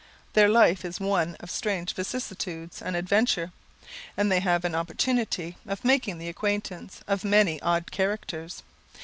Their 0.33 0.49
life 0.49 0.83
is 0.83 0.99
one 0.99 1.35
of 1.41 1.51
strange 1.51 1.93
vicissitudes 1.93 2.81
and 2.81 2.95
adventure, 2.95 3.51
and 4.17 4.31
they 4.31 4.39
have 4.39 4.65
an 4.65 4.73
opportunity 4.73 5.57
of 5.67 5.85
making 5.85 6.17
the 6.17 6.27
acquaintance 6.27 7.01
of 7.07 7.23
many 7.23 7.61
odd 7.61 7.91
characters. 7.91 8.63